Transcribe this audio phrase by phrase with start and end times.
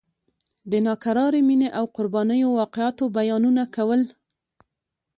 [0.71, 4.01] د ناکرارې مینې او قربانیو واقعاتو بیانونه کول.